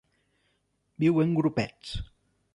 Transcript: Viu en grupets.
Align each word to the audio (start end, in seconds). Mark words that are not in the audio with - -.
Viu 1.05 1.21
en 1.25 1.37
grupets. 1.41 1.95